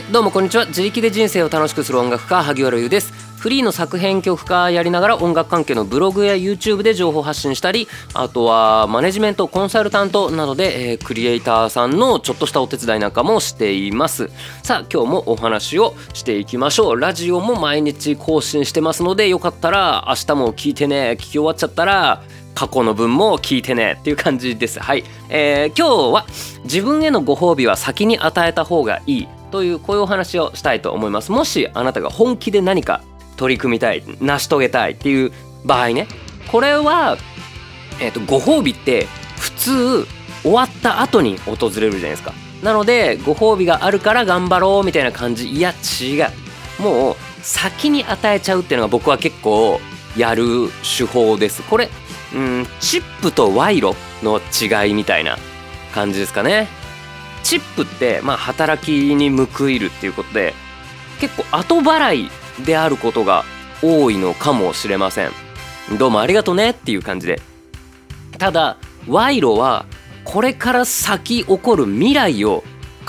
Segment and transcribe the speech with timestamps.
[0.00, 0.66] いどうもこんにちは。
[0.66, 3.12] 自力で人生を楽しくする音楽家萩原優です。
[3.38, 14.28] フリーの作編曲家やりながら音楽関係のブログや YouTube で情報発信したりあとはマネジメントコンサルタントなどで、えー、クリエイターさんのちょっとしたお手伝いなんかもしています。
[14.62, 17.00] さあ今日もお話をしていきましょう。
[17.00, 22.22] ラジオも毎日更新してますのでよかったら明日も聞いてね聞き終わっちゃったら
[22.54, 24.80] 過去の分も聞いてねっていう感じです。
[24.80, 26.26] はい、えー、今日は
[26.64, 29.28] 自分へのご褒美は先に与えた方がいい。
[29.50, 31.32] というこういうお話をしたいと思います。
[31.32, 33.02] もしあなたが本気で何か
[33.36, 35.32] 取り組みたい成し遂げたいっていう
[35.64, 36.06] 場合ね
[36.50, 37.16] これは、
[38.00, 39.06] えーと、ご褒美って
[39.38, 40.06] 普通
[40.42, 42.32] 終わった後に訪れるじゃないですか。
[42.62, 46.20] なのでご褒美があるから頑張ろうみたいな感じいや違
[46.78, 46.82] う。
[46.82, 49.80] もう先に与えちゃうっていうのが僕は結構
[50.16, 51.62] やる手法です。
[51.62, 51.88] これ
[52.34, 55.38] うんチップと賄賂の違いみたいな
[55.92, 56.68] 感じですかね。
[57.50, 60.54] チップってまあ働きに報いるっていうことで
[61.18, 62.30] 結構後払い
[62.64, 63.44] であることが
[63.82, 65.32] 多いのかもしれません。
[65.98, 67.42] どうもありがとねっていう感じで。
[68.38, 68.76] ただ
[69.08, 69.86] 賄賂は
[70.22, 72.62] これから先起こる未来を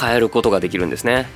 [0.00, 1.26] 変えることができるんですね。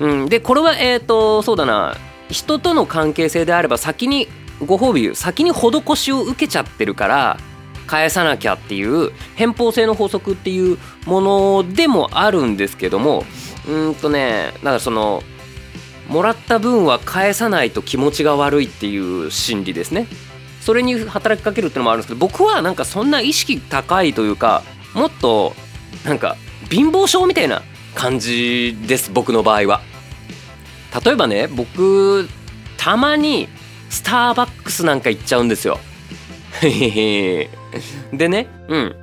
[0.00, 0.28] うん。
[0.30, 1.94] でこれはえっ、ー、とそうだな。
[2.30, 4.28] 人との関係性であれば先に
[4.64, 7.38] ご褒美先に施しを受けちゃってるから
[7.86, 13.24] 返さなきゃっていう偏方性の法則っていうものでもあるんですけども
[13.68, 15.22] うんとねだからその
[16.08, 20.06] もらった分は返さないと気持ちが悪いっていう心理ですね。
[20.60, 24.62] それに働きかけるっていうのもあるんですけど僕はなんかそんな意識高いというか
[24.94, 25.54] もっと
[26.06, 26.36] なんか
[26.70, 27.62] 貧乏症みたいな
[27.94, 29.82] 感じです僕の場合は。
[31.04, 32.28] 例えばね僕
[32.76, 33.48] たまに
[33.90, 35.78] スターバックスなんか行っちゃうんですよ。
[36.62, 37.48] で
[38.28, 38.96] ね、うん。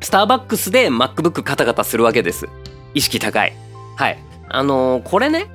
[0.00, 2.48] スターバックスで MacBook カタカタするわけです。
[2.94, 3.52] 意識高い。
[3.96, 4.18] はい。
[4.48, 5.50] あのー、これね、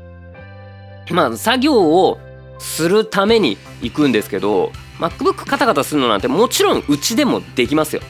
[1.11, 2.19] まあ、作業を
[2.59, 8.01] するために行くんですけど、MacBook カタカタするのなんてもちろんうちでもできますよ。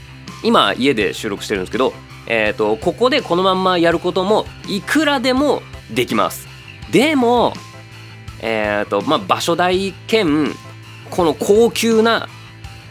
[0.43, 1.93] 今家で収録してるんですけど、
[2.27, 5.61] えっ、ー、と、ここでこのまんまやることもいくらでも
[5.93, 6.47] できます。
[6.91, 7.53] でも、
[8.41, 10.53] えっ、ー、と、まあ、場所代兼、
[11.09, 12.27] この高級な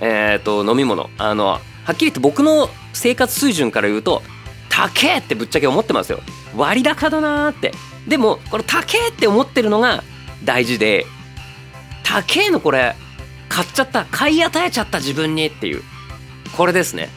[0.01, 1.11] え、ー、と飲み物。
[1.19, 1.61] あのは
[1.93, 4.23] っきり言って僕の生活水準から言うと
[4.69, 6.21] 高えってぶっちゃけ思ってますよ。
[6.57, 7.73] 割高だなーって。
[8.09, 10.03] でもこれ高えって思ってるのが
[10.45, 11.07] 大事で
[12.03, 12.97] 高えのこれ
[13.49, 15.83] 買っちゃった買い与えちゃった自分にっていう。
[16.57, 17.09] これですね。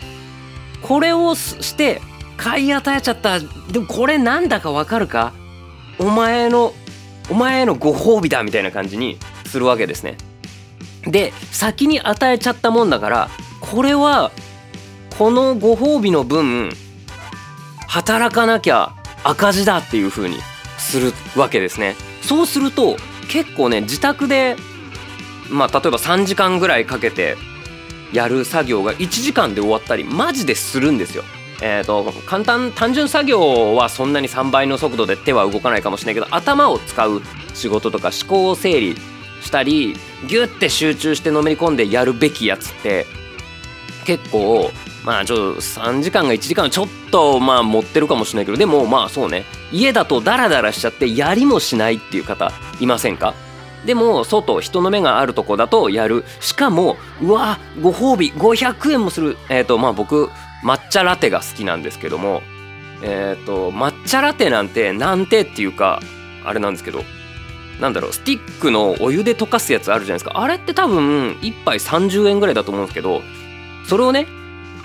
[0.81, 2.01] これをして
[2.37, 5.33] 買い与えちゃったでもこれなんだかわかるか？
[5.99, 6.73] お前の
[7.29, 10.17] お前へのご褒美だみたいな感じにするわけですね。
[11.11, 13.29] で先に与えちゃったもんだから
[13.61, 14.31] これは
[15.17, 16.69] このご褒美の分
[17.87, 20.37] 働かなきゃ赤字だっていう風に
[20.77, 21.95] するわけですね。
[22.21, 22.97] そうすると
[23.29, 24.55] 結構ね自宅で
[25.49, 27.35] まあ例えば3時間ぐらいかけて
[28.13, 31.23] やる作業が1時間で終わったりマジでするんですよ。
[31.59, 37.21] えーと、簡単単純作業はそんなに3倍の速度で手は動かないかもしれないけど頭を使う
[37.55, 38.95] 仕事とか思考整理
[39.41, 39.95] したり
[40.27, 43.05] ギュッて集中してのめり込んでやるべきやつって
[44.05, 44.71] 結構
[45.03, 49.45] まあちょっと3時間が1時間ちょっとまあ持ってるかもしれないけどでもまあそうね。
[49.71, 53.33] 家だとダラダラしちゃってやりもしないっていう方いませんか？
[53.85, 56.25] でも外人の目があるとこだとやる。
[56.41, 59.37] しかもうわご褒美500円もする。
[59.49, 60.29] えっ、ー、とまあ僕
[60.63, 62.41] 抹茶ラテが好きなんですけども。
[63.01, 66.01] えっ、ー、と抹茶ラテなんてなんてっていうか
[66.43, 67.03] あれなんですけど。
[67.79, 70.39] なんだろうスティックのお湯で溶かすやつあるじゃないですか。
[70.41, 73.21] あれって多分1杯30円ぐらいだと思うんですけど
[73.85, 74.27] それをね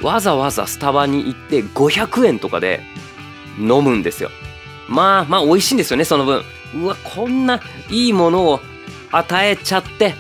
[0.03, 2.81] わざわざスタバに行って500円とかで
[3.59, 4.31] 飲むんですよ。
[4.89, 6.43] まあまあ美味しいんですよねその分。
[6.75, 7.61] うわこんな
[7.91, 8.61] いいものを
[9.11, 10.15] 与えちゃって。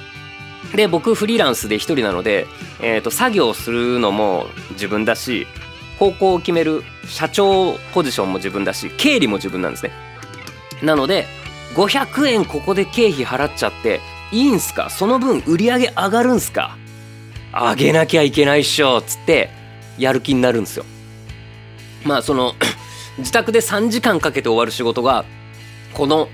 [0.74, 2.46] で僕フリーランスで一人なので、
[2.80, 5.46] えーと、作業するのも自分だし
[5.98, 9.92] 方向を決める社長ポジションも自分だし経理も自分なんですね。
[10.82, 11.26] なので
[11.74, 14.90] 500円ここで経費払っちゃっていいんすか？
[14.90, 16.76] その分売り上げ上がるんすか？
[17.52, 19.50] 上げなきゃいけないっしょっつって
[19.98, 20.84] やる気になるんですよ。
[22.04, 22.54] まあその
[23.18, 25.24] 自宅で3時間かけて終わる仕事が
[25.92, 26.28] この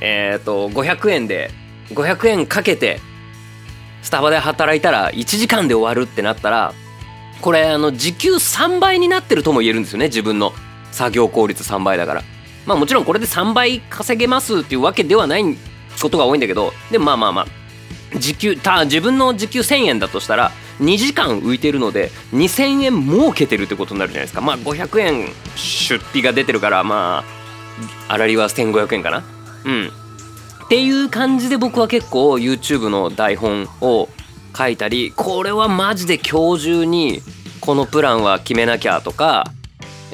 [0.00, 1.50] えっ、ー、と500円で
[1.92, 3.00] 500円かけて
[4.02, 6.72] スタバで働いたら1時間で終わるってなったら
[7.42, 10.52] これあの時給3倍になってるとも言えるんですよね自分の
[10.92, 12.22] 作業効率3倍だから。
[12.66, 15.44] まあもちろんこれで3倍稼げますっていうわけではない
[16.00, 24.40] ことが多いんだけどでもまあまあまあ時給た自分の時給1000円だとしたら2時間浮いてるので2000円儲けてるってことになるじゃないですか。
[24.40, 27.24] まあ500円出費が出てるからま
[28.08, 29.24] あ粗利は1500円かな。
[29.64, 29.90] うん。
[30.64, 34.08] っていう感じで僕は結構 YouTube の台本を
[34.56, 37.20] 書いたりこれはマジで今日中に
[37.60, 39.50] このプランは決めなきゃとか、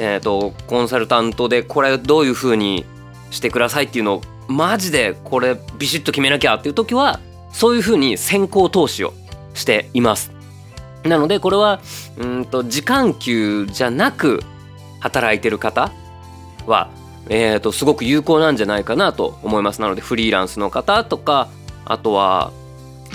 [0.02, 2.87] えーと、コンサルタントでこれどういう風に
[3.31, 7.20] してくださいっていうのをマジでこれビシッと決めなきゃっていう時は
[7.52, 9.12] そういう風に先行投資を
[9.52, 10.32] しています。
[11.05, 11.81] なのでこれは
[12.17, 14.43] うんと時間給じゃなく
[15.00, 15.93] 働いてる方
[16.67, 16.91] は、
[17.29, 19.82] えー、とすごく有効なんじゃないかなと思います。
[19.82, 21.49] なのでフリーランスの方とか
[21.85, 22.52] あとは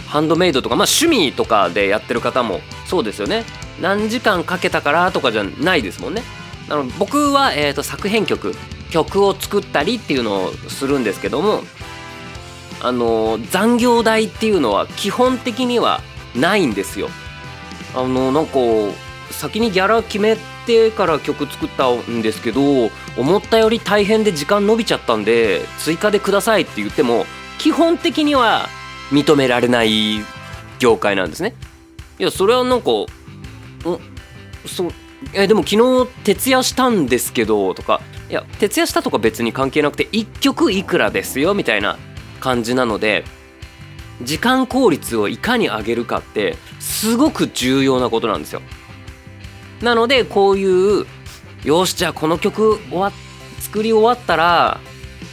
[0.05, 3.43] ハンドメイドとか、まあ、趣味とかでやってる方もそうですよね。
[3.81, 6.21] 何時間かけたからとかじゃないですもんね。
[6.67, 8.55] なの僕は、えー、と作編曲
[8.89, 11.61] 曲を作ったりっていうのをするんですけども
[12.81, 16.01] あの残業代っていうのは基本的には
[16.35, 17.09] ないんですよ。
[17.95, 18.59] あのなんか
[19.31, 22.61] 先にギャラ決めてから曲作ったんですけど
[23.17, 27.25] 思ったより大変で時間伸びちゃったんで追加でくださいって言っても
[27.57, 28.67] 基本的には
[29.11, 30.19] 認められない
[30.79, 31.55] 業界なんですね。
[32.19, 33.05] いやそれはなんかん
[34.67, 34.91] そう
[35.33, 41.97] えでも昨日徹夜したんですけどとかいや徹夜したとか別に関係なくて1曲いくらですよみたいな
[42.39, 43.23] 感じなので
[44.21, 48.61] 時間効率をいかに上げるかってすごく重要なことなんですよ。
[49.81, 51.05] なのでこういう
[51.63, 53.11] よしじゃあこの曲終わ
[53.59, 54.79] 作り終わったら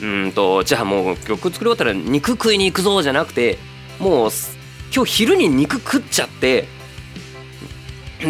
[0.02, 3.58] うんとじゃあもう曲作り終わったら肉食いに行くぞじゃなくて
[4.00, 4.30] もう
[4.94, 6.66] 今日昼に肉食っちゃって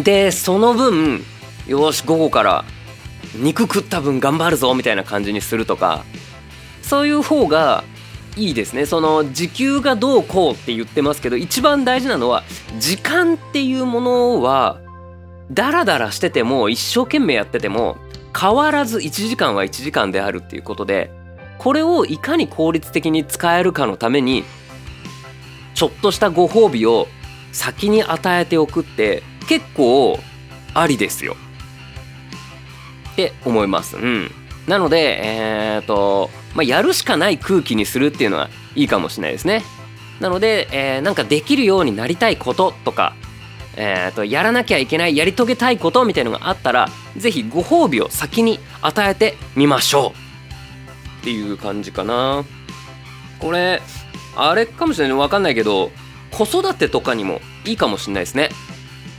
[0.03, 1.23] でその分
[1.67, 2.65] よし午後から
[3.35, 6.03] 肉食った分頑張るぞみたいな感じにするとか
[6.81, 7.83] そういう方が
[8.35, 8.87] いいですね。
[8.87, 12.43] その時給がどうこうって言ってますけど一番大事なのは
[12.79, 14.79] 時間っていうものは
[15.51, 17.97] ダラダラしてても一生懸命やってても
[18.37, 21.11] 変わらず1時間は1時間であるっていうことで
[21.59, 24.43] これをいかに効率的に使えるかのために
[25.75, 27.07] ちょっとしたご褒美を
[27.51, 30.19] 先に与えておくって結構
[30.73, 31.35] ありですよ。
[33.13, 33.97] って思います。
[33.97, 34.31] うん。
[34.67, 39.63] なので、えっ、ー、と、まあ、やるしかない空気にするっていうのはいいかもしれないですね。
[40.19, 43.15] なので、えー、なんかできるようになりたいこととか、
[43.75, 52.45] えーと、やらなきゃいけないやり遂げたいことみたいのがあったら是非ご褒美を先に与えてみましょうっていう感じかな
[53.39, 53.81] これ
[54.35, 55.91] あれかもしれない分かんないけど
[56.31, 58.49] 子育てとかにもいいかもしれないですね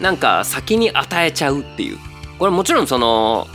[0.01, 1.99] なんか先に与えちゃうっていう
[2.39, 3.49] これもちろんその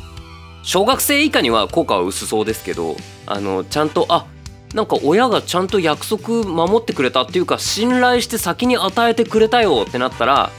[0.64, 2.96] 小学生以下には効果は薄そうですけど
[3.26, 4.26] あのちゃんとあ
[4.74, 10.52] なんか親がちゃんと約束守ってくれたっていうか信頼して先に与えてくれたよってなったら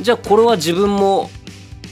[0.00, 1.30] じゃあこれは自分も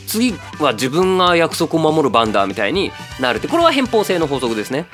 [0.07, 4.87] 次は自分が約束を守る番だみたいになるってこれは偏方性の法則ですね。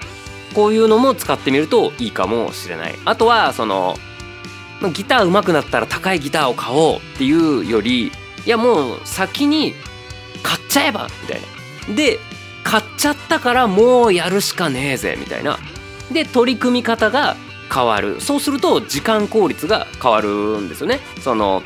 [0.55, 2.95] こういうのも使ってみるといいかもしれない。
[3.05, 3.97] あとはその
[4.95, 8.13] ギター上手くなったら高いギターを買おうっていうよりい
[8.47, 9.75] やもう先に
[10.43, 11.41] 買っちゃえばみたい
[11.89, 11.95] な。
[11.97, 12.19] で
[12.69, 15.59] 買っちゃったからもうやるしかねえぜみたいな。
[16.13, 17.35] で取り組み方が
[17.73, 18.21] 変わる。
[18.21, 21.01] そうすると時間効率が変わるんですよね。
[21.23, 21.63] その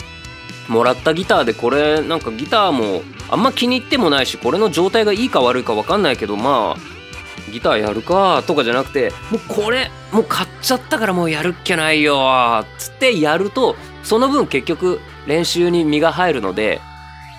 [0.69, 16.81] もらったギターでこれなんかギターもあんま気に入ってもないしこれの状態がいいか悪いか分かんないけどまあギターやるかとかじゃなくてもうこれもう買っちゃったからもうやるっきゃないよっつってやるとその分結局練習に身が入るので、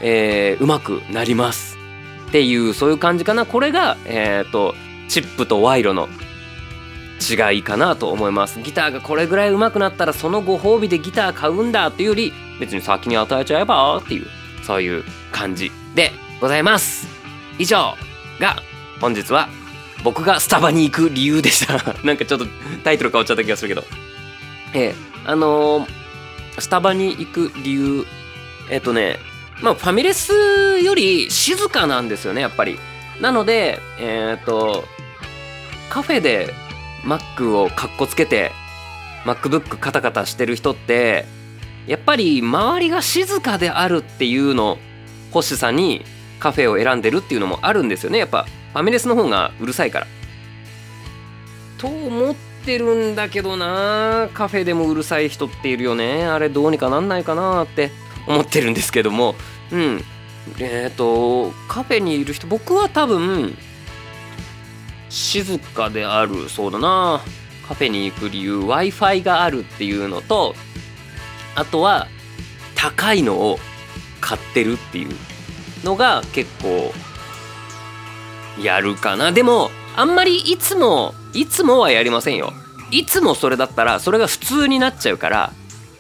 [0.02, 1.73] えー、うまくなります。
[2.34, 3.46] っていうそういう感じかな。
[3.46, 4.74] これがえっ、ー、と
[5.08, 6.10] チップと賄賂の
[7.22, 8.60] 違いかなと思います。
[8.60, 14.26] ギターがこれぐらい上手くなったらそのご褒美でギター買うんだっていうより別に先に与えちゃえばっていう
[14.64, 16.10] そういう感じで
[16.42, 17.08] ございます。
[17.60, 17.94] 以上
[18.40, 18.56] が
[19.00, 19.48] 本日は
[20.04, 21.94] 僕がスタバに行く理由でした。
[22.04, 22.48] なんかちょっと
[22.84, 23.86] タイトル変わっちゃった気がするけど。
[24.74, 25.88] えー、あのー、
[26.58, 28.08] スタバに行く理由。
[28.72, 29.20] えっ、ー、とね
[29.64, 30.32] まあファミレス
[30.82, 32.78] より静かなんですよねやっぱり。
[33.22, 34.84] なのでえっ、と
[35.90, 36.54] カフェで
[37.04, 38.52] Mac をかっこつけて
[39.26, 41.26] MacBook カタカタしてる人って
[41.88, 44.78] やっぱり周りが静かであるっていうの
[45.34, 46.04] 欲しさに
[46.40, 48.20] カフェを選んでるっていうのもあるんですよね。
[48.20, 50.08] やっぱファミレスの方がうるさいから。
[51.78, 56.26] と思ってるんだけどなカフェでもうるさい人っているよね。
[56.26, 57.92] あれどうにかなんないかなって
[58.28, 59.36] 思ってるんですけども。
[59.72, 60.04] うん。
[60.60, 63.58] えっ、ー、とカフェにいる人僕は多分
[65.10, 67.22] 静かであるそうだな。
[67.68, 70.54] カフェに行く理由 w i f i があるっていうのと
[71.56, 72.08] あとは
[72.76, 73.58] 高いのを
[74.20, 75.16] 買ってるっていう
[75.84, 76.92] のが結構
[78.62, 79.32] やるかな。
[79.32, 82.52] でもあんまりいつもいつもはやりませんよ。
[82.92, 85.54] いつもそれだったらそれが普通になっちゃうから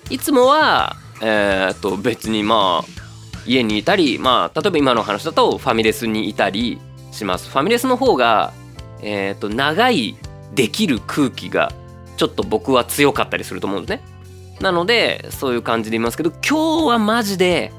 [0.10, 3.04] いつもはえー、っと別にまあ
[3.46, 6.80] 家にいたりまあ例えば今の話だとファミレスにいたり
[7.12, 7.50] します。
[7.50, 8.54] ファミレスの方が
[9.02, 10.16] えー、っと長い
[10.54, 11.72] できる空気が
[12.18, 14.04] ちょっと僕は強かったりすると思うんですね。
[14.62, 17.72] なのでそういう感じで言いますけど今日はマジで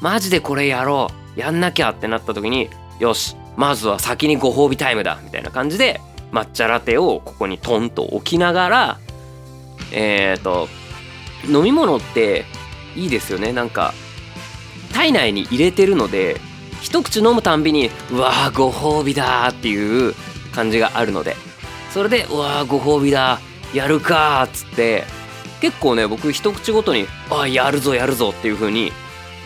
[0.00, 1.40] マジでこれやろう。
[1.40, 5.18] やんなきゃってなった時によしまずは先にご褒美タイムだ。
[5.24, 8.98] みたいな感じで抹茶ラテをここにトンと置きながら
[9.92, 10.68] えっ、ー、と
[11.48, 12.44] 飲み物って
[12.96, 13.52] いいですよね。
[13.52, 13.94] なんか
[15.02, 16.36] 体内に入れてるので
[16.80, 20.14] 一口飲むたんびにうわーご褒美だっていう
[20.54, 21.34] 感じがあるので。
[21.90, 23.40] それでうわーご褒美だ
[23.74, 25.02] やるかっつって
[25.60, 28.92] 結構ね僕一口ごとにあやるぞやるぞっていう風に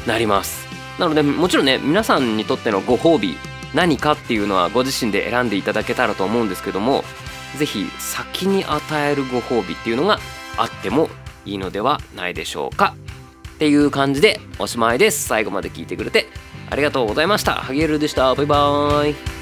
[0.07, 0.69] なります。
[0.99, 3.39] なのでもちろんね皆さんにとってのご褒美
[3.73, 7.03] 何かっていうのはご自身で選んでいただけたらと思うんですけども
[7.57, 10.21] 是非先に与えるご褒美っていうのが
[10.59, 11.09] あっても
[11.47, 12.95] いいのではないでしょうか。
[13.57, 15.27] っていう感じでおしまいです。
[15.27, 16.27] 最後まで聞いてくれて
[16.69, 17.55] ありがとうございました。
[17.55, 18.35] ハゲルでした。
[18.35, 19.36] バイバーイ。